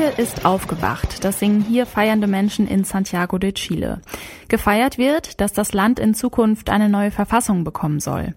Chile 0.00 0.12
ist 0.16 0.46
aufgewacht. 0.46 1.24
Das 1.24 1.40
singen 1.40 1.60
hier 1.60 1.84
feiernde 1.84 2.26
Menschen 2.26 2.66
in 2.66 2.84
Santiago 2.84 3.36
de 3.36 3.52
Chile. 3.52 4.00
Gefeiert 4.48 4.96
wird, 4.96 5.42
dass 5.42 5.52
das 5.52 5.74
Land 5.74 5.98
in 5.98 6.14
Zukunft 6.14 6.70
eine 6.70 6.88
neue 6.88 7.10
Verfassung 7.10 7.64
bekommen 7.64 8.00
soll. 8.00 8.32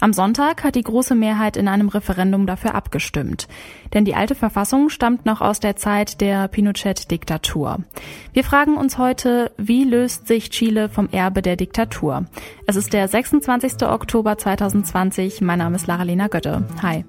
Am 0.00 0.12
Sonntag 0.12 0.64
hat 0.64 0.74
die 0.74 0.82
große 0.82 1.14
Mehrheit 1.14 1.56
in 1.56 1.68
einem 1.68 1.88
Referendum 1.88 2.48
dafür 2.48 2.74
abgestimmt. 2.74 3.46
Denn 3.92 4.04
die 4.04 4.16
alte 4.16 4.34
Verfassung 4.34 4.88
stammt 4.88 5.24
noch 5.24 5.40
aus 5.40 5.60
der 5.60 5.76
Zeit 5.76 6.20
der 6.20 6.48
Pinochet-Diktatur. 6.48 7.84
Wir 8.32 8.42
fragen 8.42 8.76
uns 8.76 8.98
heute, 8.98 9.52
wie 9.56 9.84
löst 9.84 10.26
sich 10.26 10.50
Chile 10.50 10.88
vom 10.88 11.08
Erbe 11.12 11.42
der 11.42 11.54
Diktatur? 11.54 12.24
Es 12.66 12.74
ist 12.74 12.92
der 12.92 13.06
26. 13.06 13.84
Oktober 13.86 14.36
2020. 14.36 15.42
Mein 15.42 15.60
Name 15.60 15.76
ist 15.76 15.86
Lara-Lena 15.86 16.26
Götte. 16.26 16.66
Hi. 16.82 17.04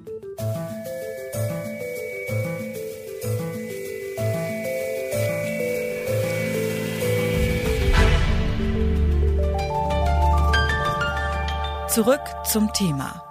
Zurück 11.96 12.20
zum 12.44 12.74
Thema. 12.74 13.24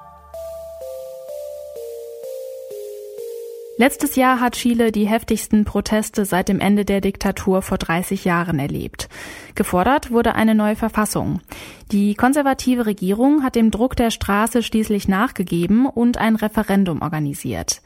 Letztes 3.77 4.17
Jahr 4.17 4.41
hat 4.41 4.55
Chile 4.55 4.91
die 4.91 5.07
heftigsten 5.07 5.67
Proteste 5.67 6.25
seit 6.25 6.49
dem 6.49 6.61
Ende 6.61 6.87
der 6.87 7.03
Diktatur 7.03 7.61
vor 7.61 7.77
30 7.77 8.25
Jahren 8.25 8.59
erlebt. 8.59 9.11
Gefordert 9.55 10.11
wurde 10.11 10.35
eine 10.35 10.55
neue 10.55 10.77
Verfassung. 10.77 11.43
Die 11.93 12.15
konservative 12.15 12.87
Regierung 12.87 13.43
hat 13.43 13.55
dem 13.55 13.71
Druck 13.71 13.97
der 13.97 14.11
Straße 14.11 14.63
schließlich 14.63 15.09
nachgegeben 15.09 15.85
und 15.85 16.17
ein 16.17 16.35
Referendum 16.35 17.03
organisiert. 17.03 17.83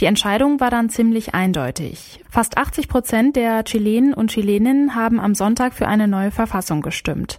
Die 0.00 0.06
Entscheidung 0.06 0.60
war 0.60 0.70
dann 0.70 0.88
ziemlich 0.88 1.34
eindeutig. 1.34 2.24
Fast 2.30 2.56
80 2.56 2.88
Prozent 2.88 3.36
der 3.36 3.64
Chilenen 3.64 4.14
und 4.14 4.30
Chileninnen 4.30 4.94
haben 4.94 5.20
am 5.20 5.34
Sonntag 5.34 5.74
für 5.74 5.88
eine 5.88 6.08
neue 6.08 6.30
Verfassung 6.30 6.80
gestimmt. 6.80 7.38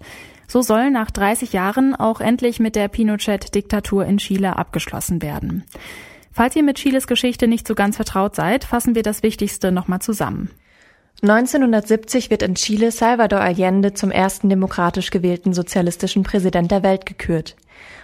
So 0.54 0.62
soll 0.62 0.92
nach 0.92 1.10
30 1.10 1.52
Jahren 1.52 1.96
auch 1.96 2.22
endlich 2.22 2.60
mit 2.60 2.76
der 2.76 2.88
Pinochet-Diktatur 2.88 4.06
in 4.06 4.20
Chile 4.20 4.56
abgeschlossen 4.56 5.24
werden. 5.24 5.64
Falls 6.32 6.56
ihr 6.56 6.62
mit 6.62 6.78
Chiles 6.78 7.08
Geschichte 7.08 7.48
nicht 7.48 7.68
so 7.68 7.74
ganz 7.74 7.96
vertraut 7.96 8.36
seid, 8.36 8.64
fassen 8.64 8.94
wir 8.94 9.02
das 9.02 9.24
Wichtigste 9.24 9.72
nochmal 9.72 10.04
zusammen. 10.04 10.52
1970 11.24 12.30
wird 12.30 12.44
in 12.44 12.54
Chile 12.54 12.92
Salvador 12.92 13.40
Allende 13.40 13.96
zum 13.96 14.12
ersten 14.12 14.48
demokratisch 14.48 15.10
gewählten 15.10 15.56
sozialistischen 15.56 16.22
Präsident 16.22 16.70
der 16.70 16.84
Welt 16.84 17.08
gekürt. 17.08 17.56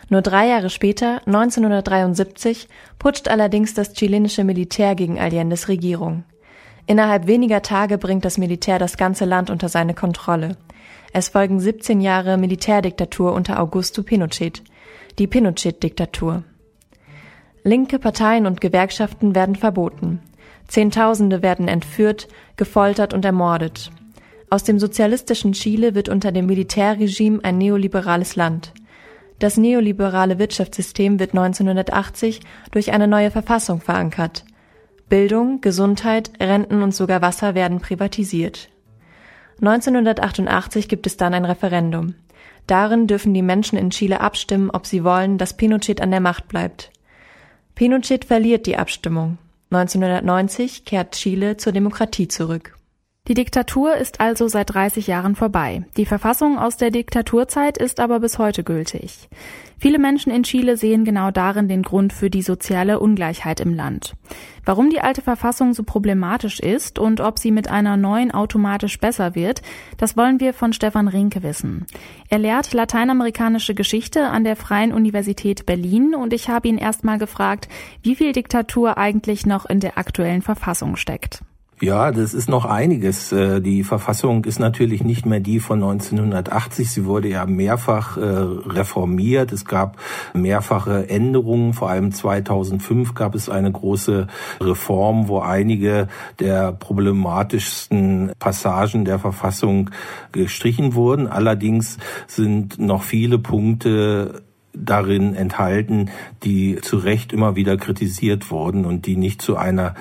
Nur 0.09 0.23
drei 0.23 0.47
Jahre 0.47 0.71
später, 0.71 1.21
1973, 1.27 2.67
putscht 2.97 3.27
allerdings 3.27 3.75
das 3.75 3.93
chilenische 3.93 4.43
Militär 4.43 4.95
gegen 4.95 5.19
Allendes 5.19 5.67
Regierung. 5.67 6.23
Innerhalb 6.89 7.27
weniger 7.27 7.61
Tage 7.61 7.99
bringt 7.99 8.25
das 8.25 8.39
Militär 8.39 8.79
das 8.79 8.97
ganze 8.97 9.23
Land 9.23 9.51
unter 9.51 9.69
seine 9.69 9.93
Kontrolle. 9.93 10.57
Es 11.13 11.29
folgen 11.29 11.59
17 11.59 12.01
Jahre 12.01 12.35
Militärdiktatur 12.39 13.33
unter 13.33 13.59
Augusto 13.59 14.01
Pinochet, 14.01 14.63
die 15.19 15.27
Pinochet-Diktatur. 15.27 16.41
Linke 17.63 17.99
Parteien 17.99 18.47
und 18.47 18.59
Gewerkschaften 18.59 19.35
werden 19.35 19.55
verboten. 19.55 20.19
Zehntausende 20.67 21.43
werden 21.43 21.67
entführt, 21.67 22.27
gefoltert 22.57 23.13
und 23.13 23.23
ermordet. 23.23 23.91
Aus 24.49 24.63
dem 24.63 24.79
sozialistischen 24.79 25.51
Chile 25.51 25.93
wird 25.93 26.09
unter 26.09 26.31
dem 26.31 26.47
Militärregime 26.47 27.43
ein 27.43 27.59
neoliberales 27.59 28.35
Land. 28.35 28.73
Das 29.37 29.57
neoliberale 29.57 30.39
Wirtschaftssystem 30.39 31.19
wird 31.19 31.35
1980 31.35 32.39
durch 32.71 32.91
eine 32.91 33.07
neue 33.07 33.29
Verfassung 33.29 33.79
verankert. 33.79 34.43
Bildung, 35.09 35.59
Gesundheit, 35.61 36.31
Renten 36.39 36.83
und 36.83 36.93
sogar 36.93 37.21
Wasser 37.21 37.55
werden 37.55 37.79
privatisiert. 37.79 38.69
1988 39.61 40.87
gibt 40.87 41.05
es 41.07 41.17
dann 41.17 41.33
ein 41.33 41.45
Referendum. 41.45 42.13
Darin 42.67 43.07
dürfen 43.07 43.33
die 43.33 43.41
Menschen 43.41 43.77
in 43.77 43.89
Chile 43.89 44.21
abstimmen, 44.21 44.69
ob 44.69 44.85
sie 44.85 45.03
wollen, 45.03 45.37
dass 45.37 45.57
Pinochet 45.57 46.01
an 46.01 46.11
der 46.11 46.19
Macht 46.19 46.47
bleibt. 46.47 46.91
Pinochet 47.75 48.23
verliert 48.23 48.67
die 48.67 48.77
Abstimmung. 48.77 49.37
1990 49.71 50.85
kehrt 50.85 51.13
Chile 51.13 51.57
zur 51.57 51.73
Demokratie 51.73 52.27
zurück. 52.27 52.78
Die 53.29 53.35
Diktatur 53.35 53.95
ist 53.95 54.21
also 54.21 54.47
seit 54.47 54.73
30 54.73 55.05
Jahren 55.05 55.35
vorbei. 55.35 55.83
Die 55.97 56.07
Verfassung 56.07 56.57
aus 56.57 56.77
der 56.77 56.89
Diktaturzeit 56.89 57.77
ist 57.77 57.99
aber 57.99 58.21
bis 58.21 58.39
heute 58.39 58.63
gültig. 58.63 59.29
Viele 59.77 59.99
Menschen 59.99 60.31
in 60.31 60.41
Chile 60.41 60.77
sehen 60.77 61.05
genau 61.05 61.29
darin 61.29 61.67
den 61.67 61.83
Grund 61.83 62.11
für 62.11 62.31
die 62.31 62.41
soziale 62.41 62.99
Ungleichheit 62.99 63.59
im 63.59 63.75
Land. 63.75 64.15
Warum 64.65 64.89
die 64.89 65.01
alte 65.01 65.21
Verfassung 65.21 65.75
so 65.75 65.83
problematisch 65.83 66.59
ist 66.59 66.97
und 66.97 67.21
ob 67.21 67.37
sie 67.37 67.51
mit 67.51 67.69
einer 67.69 67.97
neuen 67.97 68.31
automatisch 68.31 68.99
besser 68.99 69.35
wird, 69.35 69.61
das 69.97 70.17
wollen 70.17 70.39
wir 70.39 70.55
von 70.55 70.73
Stefan 70.73 71.07
Rinke 71.07 71.43
wissen. 71.43 71.85
Er 72.29 72.39
lehrt 72.39 72.73
lateinamerikanische 72.73 73.75
Geschichte 73.75 74.25
an 74.25 74.43
der 74.43 74.55
Freien 74.55 74.91
Universität 74.91 75.67
Berlin 75.67 76.15
und 76.15 76.33
ich 76.33 76.49
habe 76.49 76.67
ihn 76.67 76.79
erst 76.79 77.03
mal 77.03 77.19
gefragt, 77.19 77.69
wie 78.01 78.15
viel 78.15 78.31
Diktatur 78.31 78.97
eigentlich 78.97 79.45
noch 79.45 79.67
in 79.67 79.81
der 79.81 79.99
aktuellen 79.99 80.41
Verfassung 80.41 80.95
steckt. 80.95 81.43
Ja, 81.81 82.11
das 82.11 82.33
ist 82.33 82.49
noch 82.49 82.65
einiges. 82.65 83.31
Äh, 83.31 83.61
die 83.61 83.83
Verfassung 83.83 84.43
ist 84.43 84.59
natürlich 84.59 85.01
nicht 85.01 85.25
mehr 85.25 85.39
die 85.39 85.61
von 85.61 85.81
1980. 85.81 86.91
Sie 86.91 87.05
wurde 87.05 87.29
ja 87.29 87.45
mehrfach 87.45 88.17
äh, 88.17 88.21
reformiert. 88.21 89.53
Es 89.53 89.63
gab 89.63 89.97
mehrfache 90.33 91.09
Änderungen. 91.09 91.73
Vor 91.73 91.89
allem 91.89 92.11
2005 92.11 93.13
gab 93.13 93.33
es 93.33 93.47
eine 93.47 93.71
große 93.71 94.27
Reform, 94.59 95.29
wo 95.29 95.39
einige 95.39 96.09
der 96.39 96.73
problematischsten 96.73 98.33
Passagen 98.39 99.05
der 99.05 99.17
Verfassung 99.17 99.89
gestrichen 100.33 100.95
wurden. 100.95 101.27
Allerdings 101.27 101.97
sind 102.27 102.77
noch 102.77 103.03
viele 103.03 103.39
Punkte 103.39 104.41
darin 104.73 105.33
enthalten, 105.33 106.09
die 106.43 106.77
zu 106.81 106.97
Recht 106.97 107.33
immer 107.33 107.55
wieder 107.55 107.77
kritisiert 107.77 108.51
wurden 108.51 108.85
und 108.85 109.05
die 109.05 109.15
nicht 109.15 109.41
zu 109.41 109.55
einer 109.55 109.95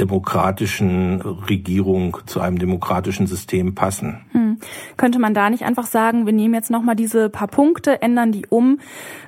demokratischen 0.00 1.20
Regierung, 1.20 2.16
zu 2.26 2.40
einem 2.40 2.58
demokratischen 2.58 3.26
System 3.26 3.74
passen. 3.74 4.24
Hm. 4.32 4.58
Könnte 4.96 5.18
man 5.18 5.34
da 5.34 5.50
nicht 5.50 5.64
einfach 5.64 5.86
sagen, 5.86 6.26
wir 6.26 6.32
nehmen 6.32 6.54
jetzt 6.54 6.70
nochmal 6.70 6.96
diese 6.96 7.28
paar 7.28 7.48
Punkte, 7.48 8.00
ändern 8.02 8.32
die 8.32 8.46
um, 8.46 8.80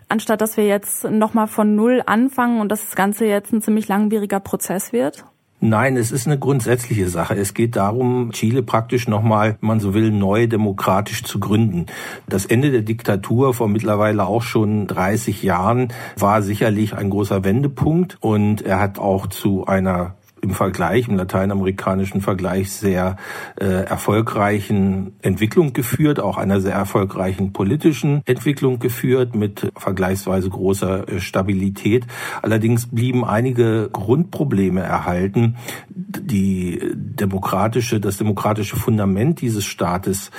anstatt 0.08 0.40
dass 0.40 0.56
wir 0.56 0.66
jetzt 0.66 1.04
nochmal 1.04 1.46
von 1.46 1.76
Null 1.76 2.02
anfangen 2.06 2.60
und 2.60 2.70
das 2.70 2.96
Ganze 2.96 3.26
jetzt 3.26 3.52
ein 3.52 3.62
ziemlich 3.62 3.86
langwieriger 3.86 4.40
Prozess 4.40 4.92
wird? 4.92 5.24
Nein, 5.64 5.96
es 5.96 6.10
ist 6.10 6.26
eine 6.26 6.40
grundsätzliche 6.40 7.08
Sache. 7.08 7.36
Es 7.36 7.54
geht 7.54 7.76
darum, 7.76 8.32
Chile 8.32 8.64
praktisch 8.64 9.06
nochmal, 9.06 9.58
wenn 9.60 9.68
man 9.68 9.78
so 9.78 9.94
will, 9.94 10.10
neu 10.10 10.48
demokratisch 10.48 11.22
zu 11.22 11.38
gründen. 11.38 11.86
Das 12.28 12.46
Ende 12.46 12.72
der 12.72 12.82
Diktatur 12.82 13.54
vor 13.54 13.68
mittlerweile 13.68 14.26
auch 14.26 14.42
schon 14.42 14.88
30 14.88 15.44
Jahren 15.44 15.92
war 16.18 16.42
sicherlich 16.42 16.96
ein 16.96 17.10
großer 17.10 17.44
Wendepunkt 17.44 18.18
und 18.18 18.62
er 18.62 18.80
hat 18.80 18.98
auch 18.98 19.28
zu 19.28 19.64
einer 19.64 20.16
im 20.42 20.50
Vergleich, 20.50 21.08
im 21.08 21.16
lateinamerikanischen 21.16 22.20
Vergleich 22.20 22.72
sehr 22.72 23.16
äh, 23.60 23.64
erfolgreichen 23.64 25.14
Entwicklung 25.22 25.72
geführt, 25.72 26.18
auch 26.18 26.36
einer 26.36 26.60
sehr 26.60 26.74
erfolgreichen 26.74 27.52
politischen 27.52 28.22
Entwicklung 28.26 28.80
geführt 28.80 29.36
mit 29.36 29.72
vergleichsweise 29.76 30.50
großer 30.50 31.08
äh, 31.08 31.20
Stabilität. 31.20 32.06
Allerdings 32.42 32.88
blieben 32.88 33.24
einige 33.24 33.88
Grundprobleme 33.92 34.80
erhalten. 34.80 35.56
Die 35.88 36.80
demokratische, 36.92 38.00
das 38.00 38.16
demokratische 38.16 38.76
Fundament 38.76 39.40
dieses 39.40 39.64
Staates 39.64 40.32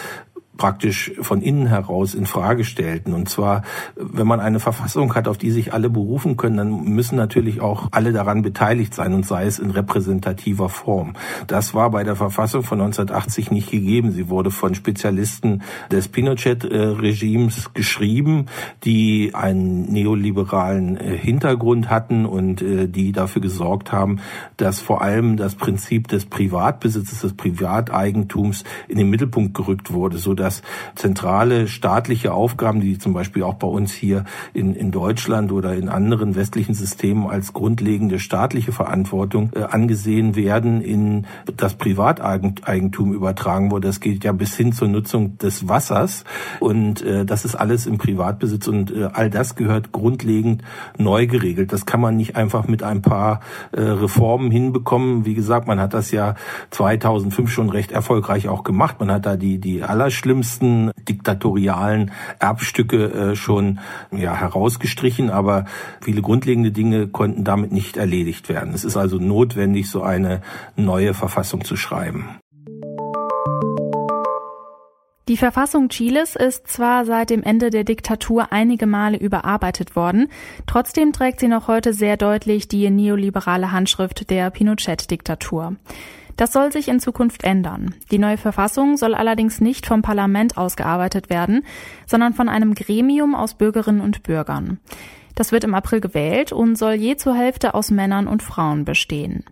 praktisch 0.58 1.14
von 1.20 1.42
innen 1.42 1.68
heraus 1.68 2.14
in 2.14 2.26
Frage 2.26 2.64
stellten. 2.64 3.14
Und 3.14 3.28
zwar, 3.28 3.64
wenn 3.96 4.28
man 4.28 4.40
eine 4.40 4.60
Verfassung 4.60 5.14
hat, 5.16 5.28
auf 5.28 5.38
die 5.38 5.52
sich 5.52 5.74
alle 5.74 5.90
berufen 5.90 6.38
können, 6.38 6.58
dann 6.58 6.84
müssen 6.84 7.16
natürlich 7.16 7.62
auch 7.62 7.88
alle 7.92 8.14
daran 8.14 8.42
beteiligt 8.42 8.94
sein 8.94 9.14
und 9.14 9.26
sei 9.26 9.46
es 9.46 9.60
in 9.60 9.72
repräsentativer 9.72 10.70
Form. 10.70 11.14
Das 11.48 11.74
war 11.74 11.90
bei 11.90 12.04
der 12.04 12.16
Verfassung 12.16 12.64
von 12.64 12.80
1980 12.82 13.52
nicht 13.52 13.72
gegeben. 13.72 14.12
Sie 14.12 14.30
wurde 14.30 14.52
von 14.52 14.76
Spezialisten 14.76 15.64
des 15.92 16.08
Pinochet-Regimes 16.08 17.74
geschrieben, 17.74 18.46
die 18.84 19.32
einen 19.34 19.92
neoliberalen 19.92 20.98
äh, 20.98 21.18
Hintergrund 21.18 21.90
hatten 21.90 22.26
und 22.26 22.62
äh, 22.62 22.88
die 22.88 23.12
dafür 23.12 23.42
gesorgt 23.42 23.92
haben, 23.92 24.20
dass 24.58 24.80
vor 24.80 25.02
allem 25.02 25.38
das 25.38 25.56
Prinzip 25.56 26.08
des 26.08 26.26
Privatbesitzes, 26.26 27.22
des 27.22 27.34
Privateigentums 27.34 28.64
in 28.88 28.98
den 28.98 29.10
Mittelpunkt 29.10 29.54
gerückt 29.56 29.92
wurde, 29.92 30.18
so 30.18 30.34
dass 30.44 30.62
zentrale 30.96 31.68
staatliche 31.68 32.34
Aufgaben, 32.34 32.82
die 32.82 32.98
zum 32.98 33.14
Beispiel 33.14 33.44
auch 33.44 33.54
bei 33.54 33.68
uns 33.68 33.94
hier 33.94 34.26
in, 34.54 34.76
in 34.76 34.92
Deutschland 34.92 35.54
oder 35.54 35.74
in 35.74 35.88
anderen 35.88 36.36
westlichen 36.36 36.74
Systemen 36.74 37.28
als 37.28 37.54
grundlegende 37.54 38.20
staatliche 38.20 38.74
Verantwortung 38.74 39.52
äh, 39.56 39.64
angesehen 39.64 40.36
werden, 40.36 40.82
in 40.82 41.26
das 41.56 41.76
Privateigentum 41.76 43.14
übertragen 43.14 43.72
wurde. 43.72 43.88
Das 43.88 44.02
geht 44.02 44.26
ja 44.26 44.34
bis 44.34 44.58
hin 44.58 44.74
zur 44.74 44.90
Nutzung 44.90 45.38
des 45.38 45.70
Wassers 45.70 46.26
und 46.60 47.02
äh, 47.02 47.24
das 47.26 47.46
ist 47.46 47.56
alles 47.56 47.86
im 47.86 47.98
Privatbesitz 47.98 48.68
und 48.68 48.92
äh, 48.92 49.08
all 49.14 49.30
das 49.30 49.56
gehört 49.56 49.94
grundlegend 49.94 50.62
neu 50.98 51.26
geregelt. 51.26 51.72
Das 51.72 51.86
kann 51.86 52.02
man 52.02 52.18
nicht 52.18 52.36
einfach 52.36 52.68
mit 52.68 52.84
ein 52.84 53.02
paar 53.02 53.40
äh, 53.72 53.80
Reformen 53.80 54.52
hinbekommen. 54.52 55.26
Wie 55.26 55.36
gesagt, 55.36 55.68
man 55.68 55.80
hat 55.80 55.94
das 55.94 56.12
ja 56.12 56.36
2005 56.72 57.50
schon 57.50 57.70
recht 57.70 57.94
erfolgreich 57.94 58.50
auch 58.50 58.66
gemacht. 58.66 59.00
Man 59.00 59.10
hat 59.10 59.26
da 59.26 59.38
die 59.38 59.58
die 59.58 59.84
allerschlimmsten 59.84 60.33
diktatorialen 61.08 62.12
Erbstücke 62.40 63.32
äh, 63.32 63.36
schon 63.36 63.80
ja 64.12 64.36
herausgestrichen, 64.36 65.30
aber 65.30 65.66
viele 66.02 66.22
grundlegende 66.22 66.72
Dinge 66.72 67.08
konnten 67.08 67.44
damit 67.44 67.72
nicht 67.72 67.98
erledigt 67.98 68.50
werden. 68.50 68.74
Es 68.74 68.84
ist 68.84 68.98
also 68.98 69.18
notwendig, 69.18 69.90
so 69.90 70.02
eine 70.02 70.42
neue 70.76 71.14
Verfassung 71.14 71.64
zu 71.64 71.76
schreiben. 71.76 72.40
Die 75.30 75.38
Verfassung 75.38 75.88
Chiles 75.88 76.36
ist 76.36 76.68
zwar 76.68 77.06
seit 77.06 77.30
dem 77.30 77.44
Ende 77.44 77.70
der 77.70 77.86
Diktatur 77.86 78.52
einige 78.52 78.86
Male 78.86 79.18
überarbeitet 79.18 79.96
worden, 79.96 80.28
trotzdem 80.66 81.14
trägt 81.14 81.40
sie 81.40 81.48
noch 81.48 81.70
heute 81.70 81.94
sehr 81.94 82.18
deutlich 82.18 82.68
die 82.68 82.90
neoliberale 82.90 83.72
Handschrift 83.72 84.30
der 84.30 84.50
Pinochet-Diktatur. 84.50 85.78
Das 86.38 86.52
soll 86.54 86.72
sich 86.72 86.88
in 86.88 87.00
Zukunft 87.00 87.44
ändern. 87.44 87.96
Die 88.12 88.18
neue 88.18 88.38
Verfassung 88.38 88.98
soll 88.98 89.14
allerdings 89.14 89.62
nicht 89.62 89.86
vom 89.86 90.02
Parlament 90.02 90.58
ausgearbeitet 90.58 91.30
werden, 91.30 91.64
sondern 92.08 92.34
von 92.34 92.50
einem 92.50 92.74
Gremium 92.74 93.36
aus 93.36 93.54
Bürgerinnen 93.54 94.02
und 94.02 94.24
Bürgern. 94.24 94.80
Das 95.36 95.52
wird 95.52 95.64
im 95.64 95.74
April 95.74 96.02
gewählt 96.02 96.52
und 96.52 96.78
soll 96.78 96.94
je 96.94 97.18
zur 97.18 97.36
Hälfte 97.36 97.74
aus 97.74 97.92
Männern 97.92 98.28
und 98.28 98.44
Frauen 98.44 98.86
bestehen. 98.86 99.44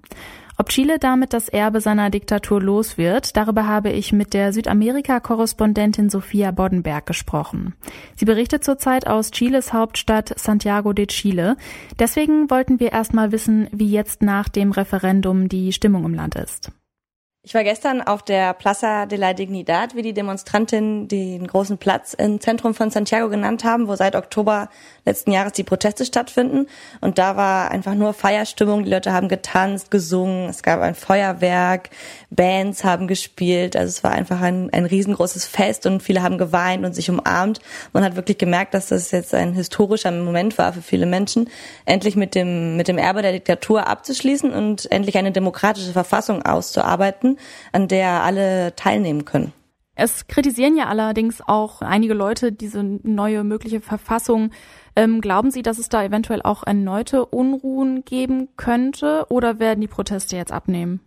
Ob 0.57 0.69
Chile 0.69 0.99
damit 0.99 1.33
das 1.33 1.49
Erbe 1.49 1.81
seiner 1.81 2.09
Diktatur 2.09 2.61
los 2.61 2.97
wird, 2.97 3.35
darüber 3.37 3.67
habe 3.67 3.89
ich 3.89 4.11
mit 4.11 4.33
der 4.33 4.53
Südamerika-Korrespondentin 4.53 6.09
Sophia 6.09 6.51
Boddenberg 6.51 7.05
gesprochen. 7.05 7.73
Sie 8.15 8.25
berichtet 8.25 8.63
zurzeit 8.63 9.07
aus 9.07 9.31
Chiles 9.31 9.73
Hauptstadt 9.73 10.37
Santiago 10.37 10.93
de 10.93 11.07
Chile. 11.07 11.57
Deswegen 11.99 12.49
wollten 12.49 12.79
wir 12.79 12.91
erstmal 12.91 13.31
wissen, 13.31 13.67
wie 13.71 13.89
jetzt 13.89 14.21
nach 14.21 14.49
dem 14.49 14.71
Referendum 14.71 15.49
die 15.49 15.73
Stimmung 15.73 16.05
im 16.05 16.13
Land 16.13 16.35
ist. 16.35 16.71
Ich 17.51 17.55
war 17.55 17.65
gestern 17.65 18.01
auf 18.01 18.23
der 18.23 18.53
Plaza 18.53 19.05
de 19.05 19.19
la 19.19 19.33
Dignidad, 19.33 19.93
wie 19.93 20.03
die 20.03 20.13
Demonstrantinnen 20.13 21.09
den 21.09 21.45
großen 21.45 21.77
Platz 21.77 22.13
im 22.13 22.39
Zentrum 22.39 22.73
von 22.73 22.91
Santiago 22.91 23.27
genannt 23.27 23.65
haben, 23.65 23.89
wo 23.89 23.95
seit 23.97 24.15
Oktober 24.15 24.69
letzten 25.03 25.33
Jahres 25.33 25.51
die 25.51 25.65
Proteste 25.65 26.05
stattfinden. 26.05 26.67
Und 27.01 27.17
da 27.17 27.35
war 27.35 27.69
einfach 27.69 27.93
nur 27.93 28.13
Feierstimmung. 28.13 28.85
Die 28.85 28.89
Leute 28.89 29.11
haben 29.11 29.27
getanzt, 29.27 29.91
gesungen, 29.91 30.47
es 30.47 30.63
gab 30.63 30.79
ein 30.79 30.95
Feuerwerk, 30.95 31.89
Bands 32.29 32.85
haben 32.85 33.09
gespielt. 33.09 33.75
Also 33.75 33.89
es 33.89 34.01
war 34.01 34.11
einfach 34.11 34.39
ein, 34.39 34.69
ein 34.71 34.85
riesengroßes 34.85 35.45
Fest 35.45 35.85
und 35.85 36.01
viele 36.01 36.23
haben 36.23 36.37
geweint 36.37 36.85
und 36.85 36.93
sich 36.93 37.09
umarmt. 37.09 37.59
Man 37.91 38.05
hat 38.05 38.15
wirklich 38.15 38.37
gemerkt, 38.37 38.73
dass 38.73 38.87
das 38.87 39.11
jetzt 39.11 39.33
ein 39.33 39.55
historischer 39.55 40.11
Moment 40.11 40.57
war 40.57 40.71
für 40.71 40.81
viele 40.81 41.05
Menschen, 41.05 41.49
endlich 41.83 42.15
mit 42.15 42.33
dem, 42.33 42.77
mit 42.77 42.87
dem 42.87 42.97
Erbe 42.97 43.21
der 43.21 43.33
Diktatur 43.33 43.87
abzuschließen 43.87 44.53
und 44.53 44.89
endlich 44.89 45.17
eine 45.17 45.33
demokratische 45.33 45.91
Verfassung 45.91 46.43
auszuarbeiten 46.43 47.39
an 47.71 47.87
der 47.87 48.23
alle 48.23 48.75
teilnehmen 48.75 49.25
können. 49.25 49.53
Es 49.95 50.27
kritisieren 50.27 50.77
ja 50.77 50.87
allerdings 50.87 51.41
auch 51.45 51.81
einige 51.81 52.13
Leute 52.13 52.51
diese 52.51 52.81
neue 52.81 53.43
mögliche 53.43 53.81
Verfassung. 53.81 54.51
Ähm, 54.95 55.21
glauben 55.21 55.51
Sie, 55.51 55.61
dass 55.61 55.77
es 55.77 55.89
da 55.89 56.03
eventuell 56.03 56.41
auch 56.41 56.63
erneute 56.63 57.25
Unruhen 57.25 58.03
geben 58.05 58.49
könnte 58.55 59.25
oder 59.29 59.59
werden 59.59 59.81
die 59.81 59.87
Proteste 59.87 60.37
jetzt 60.37 60.51
abnehmen? 60.51 61.01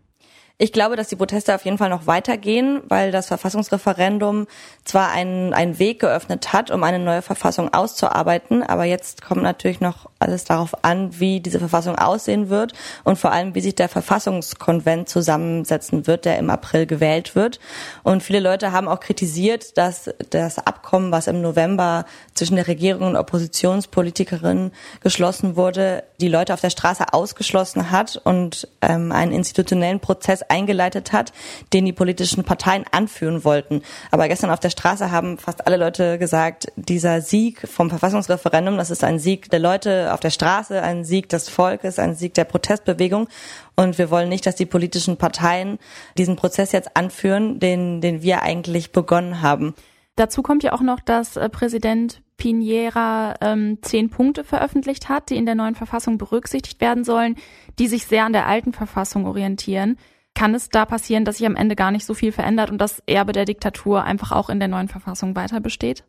Ich 0.57 0.73
glaube, 0.73 0.95
dass 0.95 1.09
die 1.09 1.17
Proteste 1.17 1.53
auf 1.53 1.65
jeden 1.65 1.79
Fall 1.79 1.91
noch 1.91 2.07
weitergehen, 2.07 2.81
weil 2.87 3.11
das 3.11 3.27
Verfassungsreferendum 3.27 4.47
zwar 4.85 5.11
einen, 5.11 5.53
einen 5.53 5.81
Weg 5.81 5.99
geöffnet 5.99 6.53
hat, 6.53 6.71
um 6.71 6.85
eine 6.85 7.01
neue 7.01 7.23
Verfassung 7.23 7.75
auszuarbeiten, 7.75 8.63
aber 8.63 8.85
jetzt 8.85 9.21
kommt 9.21 9.43
natürlich 9.43 9.81
noch 9.81 10.09
alles 10.21 10.45
darauf 10.45 10.85
an, 10.85 11.19
wie 11.19 11.41
diese 11.41 11.59
Verfassung 11.59 11.99
aussehen 11.99 12.51
wird 12.51 12.73
und 13.03 13.19
vor 13.19 13.33
allem, 13.33 13.57
wie 13.57 13.63
sich 13.63 13.75
der 13.75 13.89
Verfassungskonvent 13.89 15.09
zusammensetzen 15.09 16.07
wird, 16.07 16.25
der 16.25 16.39
im 16.39 16.49
April 16.51 16.87
gewählt 16.87 17.35
wird. 17.35 17.59
Und 18.05 18.23
viele 18.23 18.39
Leute 18.39 18.71
haben 18.71 18.87
auch 18.87 19.01
kritisiert, 19.01 19.77
dass 19.77 20.15
das 20.31 20.59
Abkommen, 20.59 20.84
was 20.95 21.27
im 21.27 21.41
November 21.41 22.05
zwischen 22.35 22.57
der 22.57 22.69
Regierung 22.69 23.09
und 23.09 23.17
Oppositionspolitikerinnen 23.17 24.73
geschlossen 25.01 25.57
wurde, 25.57 26.05
die 26.21 26.29
Leute 26.29 26.55
auf 26.55 26.61
der 26.61 26.71
Straße 26.71 27.13
ausgeschlossen 27.13 27.91
hat 27.91 28.21
und 28.23 28.69
ähm, 28.81 29.11
einen 29.11 29.33
institutionellen 29.33 30.01
Prozess 30.01 30.43
eingeleitet 30.43 31.13
hat, 31.13 31.33
den 31.73 31.85
die 31.85 31.93
politischen 31.93 32.45
Parteien 32.45 32.85
anführen 32.93 33.45
wollten. 33.45 33.83
Aber 34.11 34.29
gestern 34.29 34.51
auf 34.51 34.61
der 34.61 34.71
Straße 34.71 35.11
haben 35.11 35.39
fast 35.39 35.67
alle 35.67 35.77
Leute 35.77 36.19
gesagt, 36.19 36.69
dieser 36.77 37.21
Sieg 37.21 37.67
vom 37.69 37.91
Verfassungsreferendum, 37.91 38.77
das 38.77 38.91
ist 38.91 39.03
ein 39.03 39.19
Sieg 39.19 39.51
der 39.51 39.61
Leute 39.61 40.15
auf 40.15 40.21
der 40.21 40.31
Straße, 40.31 40.81
ein 40.81 41.05
Sieg 41.05 41.29
des 41.29 41.49
Volkes, 41.49 41.99
ein 41.99 42.15
Sieg 42.15 42.35
der 42.35 42.45
Protestbewegung. 42.45 43.29
Und 43.75 43.99
wir 43.99 44.11
wollen 44.11 44.29
nicht, 44.29 44.47
dass 44.47 44.55
die 44.55 44.67
politischen 44.67 45.17
Parteien 45.17 45.79
diesen 46.17 46.37
Prozess 46.37 46.71
jetzt 46.71 46.97
anführen, 46.97 47.59
den, 47.59 48.01
den 48.01 48.23
wir 48.23 48.43
eigentlich 48.43 48.93
begonnen 48.93 49.43
haben. 49.43 49.75
Dazu 50.17 50.43
kommt 50.43 50.63
ja 50.63 50.73
auch 50.73 50.81
noch, 50.81 51.01
dass 51.01 51.37
äh, 51.37 51.49
Präsident 51.49 52.23
Piñera 52.39 53.37
ähm, 53.41 53.79
zehn 53.83 54.11
Punkte 54.11 54.45
veröffentlicht 54.45 55.09
hat, 55.09 55.31
die 55.31 55.37
in 55.37 55.47
der 55.47 55.55
neuen 55.55 55.75
Verfassung 55.75 56.19
berücksichtigt 56.19 56.81
werden 56.81 57.05
sollen, 57.05 57.37
die 57.79 57.87
sich 57.87 58.07
sehr 58.07 58.25
an 58.25 58.33
der 58.33 58.47
alten 58.47 58.73
Verfassung 58.73 59.27
orientieren. 59.27 59.99
Kann 60.35 60.55
es 60.55 60.69
da 60.69 60.85
passieren, 60.85 61.25
dass 61.25 61.39
sich 61.39 61.47
am 61.47 61.57
Ende 61.57 61.77
gar 61.77 61.93
nicht 61.93 62.05
so 62.05 62.15
viel 62.15 62.33
verändert 62.33 62.71
und 62.71 62.79
das 62.79 63.03
Erbe 63.07 63.33
der 63.33 63.45
Diktatur 63.45 64.03
einfach 64.03 64.33
auch 64.33 64.51
in 64.51 64.59
der 64.59 64.69
neuen 64.69 64.89
Verfassung 64.89 65.37
weiter 65.37 65.61
besteht? 65.61 66.05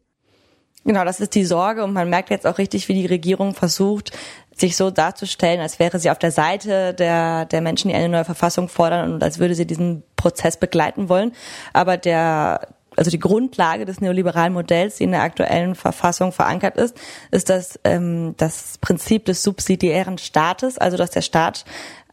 Genau, 0.83 1.03
das 1.03 1.19
ist 1.19 1.33
die 1.33 1.45
Sorge 1.45 1.83
und 1.83 1.93
man 1.93 2.09
merkt 2.09 2.29
jetzt 2.29 2.45
auch 2.45 2.59
richtig, 2.59 2.88
wie 2.88 2.93
die 2.93 3.07
Regierung 3.07 3.55
versucht, 3.55 4.15
sich 4.55 4.77
so 4.77 4.91
darzustellen, 4.91 5.59
als 5.59 5.79
wäre 5.79 6.00
sie 6.00 6.12
auf 6.12 6.19
der 6.19 6.31
Seite 6.31 6.93
der, 6.93 7.45
der 7.45 7.62
Menschen, 7.62 7.89
die 7.89 7.95
eine 7.95 8.09
neue 8.09 8.25
Verfassung 8.25 8.69
fordern 8.69 9.12
und 9.12 9.24
als 9.24 9.39
würde 9.39 9.55
sie 9.55 9.65
diesen 9.65 10.03
Prozess 10.15 10.57
begleiten 10.57 11.09
wollen. 11.09 11.31
Aber 11.74 11.97
der, 11.97 12.67
also 12.95 13.11
die 13.11 13.19
Grundlage 13.19 13.85
des 13.85 14.01
neoliberalen 14.01 14.53
Modells, 14.53 14.97
die 14.97 15.03
in 15.03 15.11
der 15.11 15.21
aktuellen 15.21 15.75
Verfassung 15.75 16.31
verankert 16.31 16.77
ist, 16.77 16.95
ist 17.31 17.49
das, 17.49 17.79
ähm, 17.83 18.35
das 18.37 18.77
Prinzip 18.79 19.25
des 19.25 19.43
subsidiären 19.43 20.17
Staates, 20.17 20.77
also 20.77 20.97
dass 20.97 21.11
der 21.11 21.21
Staat 21.21 21.65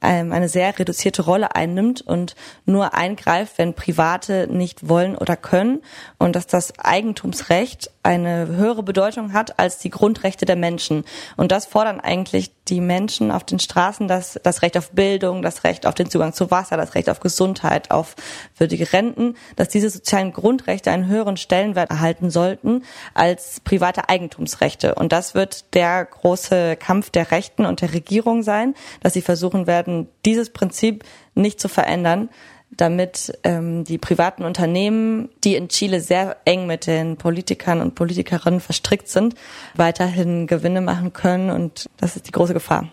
ähm, 0.03 0.33
eine 0.33 0.49
sehr 0.49 0.77
reduzierte 0.79 1.23
Rolle 1.23 1.55
einnimmt 1.55 2.03
und 2.03 2.35
nur 2.67 2.95
eingreift, 2.95 3.59
wenn 3.59 3.75
Private 3.75 4.49
nicht 4.51 4.89
wollen 4.89 5.17
oder 5.17 5.37
können 5.37 5.81
und 6.19 6.35
dass 6.35 6.47
das 6.47 6.79
Eigentumsrecht 6.79 7.91
eine 8.03 8.49
höhere 8.49 8.83
Bedeutung 8.83 9.33
hat 9.33 9.59
als 9.59 9.79
die 9.79 9.91
Grundrechte 9.91 10.45
der 10.45 10.57
Menschen. 10.57 11.05
Und 11.37 11.53
das 11.53 11.67
fordern 11.67 12.01
eigentlich 12.01 12.53
die 12.73 12.81
Menschen 12.81 13.31
auf 13.31 13.45
den 13.45 13.59
Straßen, 13.59 14.09
dass 14.09 14.41
das 14.43 14.63
Recht 14.63 14.79
auf 14.79 14.93
Bildung, 14.93 15.43
das 15.43 15.63
Recht 15.63 15.85
auf 15.85 15.95
den 15.95 16.09
Zugang 16.09 16.33
zu 16.33 16.51
Wasser, 16.51 16.79
das 16.79 16.95
Recht 16.95 17.11
auf 17.11 17.21
Gesundheit, 17.21 17.91
auf 17.91 18.17
würdige 18.57 18.95
Renten, 18.95 19.37
dass 19.57 19.69
diese 19.69 19.91
sozialen 19.91 20.33
Grundrechte 20.33 20.91
einen 20.91 21.07
höheren 21.07 21.37
Stellenwert 21.37 21.91
erhalten 21.91 22.31
sollten 22.31 22.83
als 23.13 23.61
private 23.61 24.09
Eigentumsrechte. 24.09 24.95
Und 24.95 25.13
das 25.13 25.35
wird 25.35 25.75
der 25.75 26.07
große 26.07 26.77
Kampf 26.77 27.11
der 27.11 27.31
Rechten 27.31 27.67
und 27.67 27.83
der 27.83 27.93
Regierung 27.93 28.43
sein, 28.43 28.75
dass 29.03 29.13
sie 29.13 29.21
versuchen 29.21 29.67
werden, 29.67 30.09
dieses 30.25 30.49
Prinzip 30.49 31.05
nicht 31.35 31.61
zu 31.61 31.69
verändern, 31.69 32.31
damit 32.77 33.39
ähm, 33.45 33.85
die 33.85 33.99
privaten 33.99 34.45
Unternehmen, 34.45 35.29
die 35.45 35.57
in 35.57 35.69
Chile 35.69 36.01
sehr 36.01 36.37
eng 36.45 36.67
mit 36.67 36.87
den 36.87 37.17
Politikern 37.17 37.81
und 37.81 37.95
Politikerinnen 37.95 38.61
verstrickt 38.61 39.09
sind, 39.09 39.35
weiterhin 39.75 40.47
Gewinne 40.47 40.81
machen 40.81 41.13
können. 41.13 41.51
Und 41.51 41.89
das 41.99 42.17
ist 42.17 42.27
die 42.27 42.33
große 42.33 42.55
Gefahr. 42.55 42.89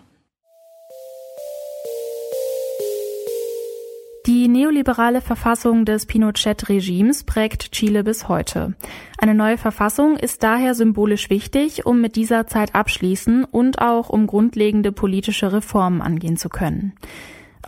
Die 4.26 4.48
neoliberale 4.48 5.22
Verfassung 5.22 5.86
des 5.86 6.04
Pinochet-Regimes 6.04 7.24
prägt 7.24 7.72
Chile 7.72 8.04
bis 8.04 8.28
heute. 8.28 8.74
Eine 9.16 9.34
neue 9.34 9.56
Verfassung 9.56 10.18
ist 10.18 10.42
daher 10.42 10.74
symbolisch 10.74 11.30
wichtig, 11.30 11.86
um 11.86 12.02
mit 12.02 12.16
dieser 12.16 12.46
Zeit 12.46 12.74
abschließen 12.74 13.44
und 13.44 13.80
auch 13.80 14.10
um 14.10 14.26
grundlegende 14.26 14.92
politische 14.92 15.52
Reformen 15.52 16.02
angehen 16.02 16.36
zu 16.36 16.50
können. 16.50 16.92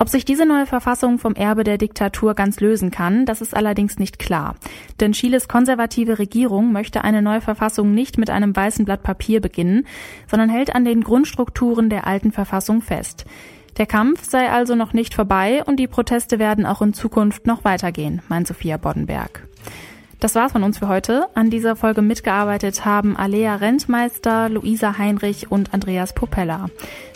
Ob 0.02 0.08
sich 0.08 0.24
diese 0.24 0.46
neue 0.46 0.66
Verfassung 0.66 1.20
vom 1.20 1.36
Erbe 1.36 1.62
der 1.62 1.78
Diktatur 1.78 2.34
ganz 2.34 2.58
lösen 2.58 2.90
kann, 2.90 3.24
das 3.24 3.40
ist 3.40 3.54
allerdings 3.54 4.00
nicht 4.00 4.18
klar. 4.18 4.56
Denn 4.98 5.12
Chiles 5.12 5.46
konservative 5.46 6.18
Regierung 6.18 6.72
möchte 6.72 7.04
eine 7.04 7.22
neue 7.22 7.40
Verfassung 7.40 7.94
nicht 7.94 8.18
mit 8.18 8.28
einem 8.28 8.56
weißen 8.56 8.84
Blatt 8.84 9.04
Papier 9.04 9.40
beginnen, 9.40 9.86
sondern 10.26 10.48
hält 10.50 10.74
an 10.74 10.84
den 10.84 11.04
Grundstrukturen 11.04 11.88
der 11.88 12.04
alten 12.04 12.32
Verfassung 12.32 12.82
fest. 12.82 13.26
Der 13.76 13.86
Kampf 13.86 14.24
sei 14.24 14.50
also 14.50 14.74
noch 14.74 14.92
nicht 14.92 15.14
vorbei 15.14 15.62
und 15.66 15.76
die 15.76 15.86
Proteste 15.86 16.40
werden 16.40 16.66
auch 16.66 16.82
in 16.82 16.94
Zukunft 16.94 17.46
noch 17.46 17.62
weitergehen, 17.62 18.22
meint 18.28 18.48
Sophia 18.48 18.78
Boddenberg. 18.78 19.46
Das 20.22 20.36
war's 20.36 20.52
von 20.52 20.62
uns 20.62 20.78
für 20.78 20.86
heute. 20.86 21.26
An 21.34 21.50
dieser 21.50 21.74
Folge 21.74 22.00
mitgearbeitet 22.00 22.84
haben 22.84 23.16
Alea 23.16 23.56
Rentmeister, 23.56 24.48
Luisa 24.48 24.96
Heinrich 24.96 25.50
und 25.50 25.74
Andreas 25.74 26.12
Popella. 26.12 26.66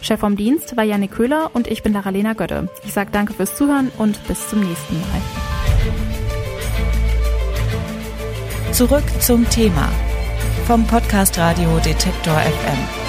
Chef 0.02 0.18
vom 0.18 0.34
Dienst 0.34 0.76
war 0.76 0.82
Janik 0.82 1.12
Köhler 1.12 1.52
und 1.54 1.68
ich 1.68 1.84
bin 1.84 1.92
Laralena 1.92 2.32
Götte. 2.32 2.68
Ich 2.84 2.92
sage 2.92 3.10
danke 3.12 3.32
fürs 3.32 3.54
Zuhören 3.54 3.92
und 3.96 4.26
bis 4.26 4.48
zum 4.48 4.58
nächsten 4.58 4.96
Mal. 4.96 5.22
Zurück 8.72 9.04
zum 9.20 9.48
Thema 9.50 9.88
vom 10.66 10.84
Podcast 10.84 11.38
Radio 11.38 11.78
Detektor 11.84 12.34
FM. 12.34 13.05